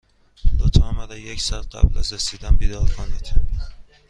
لطفا 0.59 0.91
مرا 0.91 1.17
یک 1.17 1.41
ساعت 1.41 1.75
قبل 1.75 1.97
از 1.97 2.13
رسیدن 2.13 2.51
بیدار 2.55 2.89
کنید. 2.89 3.33